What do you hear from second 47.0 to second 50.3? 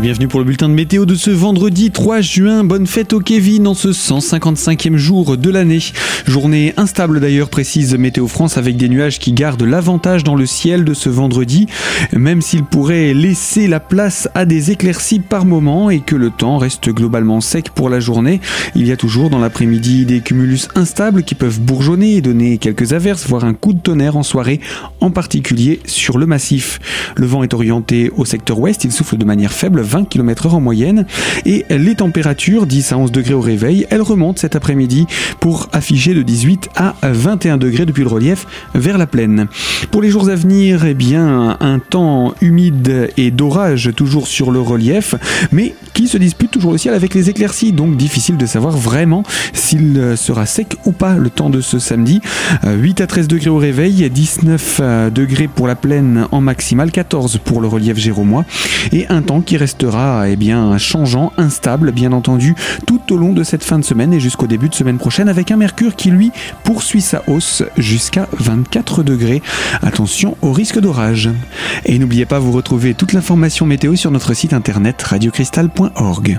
les éclaircies, donc difficile de savoir vraiment s'il